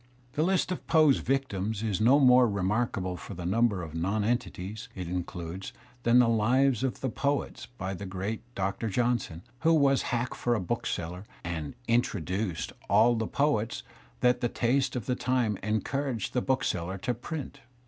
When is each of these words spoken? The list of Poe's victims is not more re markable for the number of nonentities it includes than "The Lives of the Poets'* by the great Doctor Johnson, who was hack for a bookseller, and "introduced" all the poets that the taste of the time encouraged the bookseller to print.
The 0.33 0.41
list 0.41 0.71
of 0.71 0.87
Poe's 0.87 1.19
victims 1.19 1.83
is 1.83 2.01
not 2.01 2.23
more 2.23 2.47
re 2.47 2.63
markable 2.63 3.17
for 3.17 3.35
the 3.35 3.45
number 3.45 3.83
of 3.83 3.93
nonentities 3.93 4.89
it 4.95 5.07
includes 5.07 5.73
than 6.01 6.17
"The 6.17 6.27
Lives 6.27 6.83
of 6.83 7.01
the 7.01 7.09
Poets'* 7.11 7.67
by 7.67 7.93
the 7.93 8.07
great 8.07 8.41
Doctor 8.55 8.89
Johnson, 8.89 9.43
who 9.59 9.75
was 9.75 10.01
hack 10.09 10.33
for 10.33 10.55
a 10.55 10.59
bookseller, 10.59 11.25
and 11.43 11.75
"introduced" 11.87 12.73
all 12.89 13.13
the 13.13 13.27
poets 13.27 13.83
that 14.21 14.41
the 14.41 14.49
taste 14.49 14.95
of 14.95 15.05
the 15.05 15.13
time 15.13 15.59
encouraged 15.61 16.33
the 16.33 16.41
bookseller 16.41 16.97
to 16.97 17.13
print. 17.13 17.59